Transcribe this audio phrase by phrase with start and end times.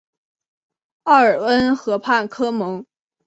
[1.03, 2.83] 奥尔恩河畔科蒙。